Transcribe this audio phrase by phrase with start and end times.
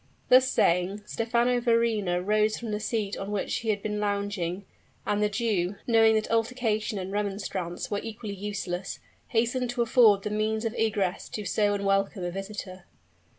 [0.29, 4.65] Thus saying, Stephano Verrina rose from the seat on which he had been lounging;
[5.05, 10.31] and the Jew, knowing that altercation and remonstrance were equally useless, hastened to afford the
[10.31, 12.85] means of egress to so unwelcome a visitor.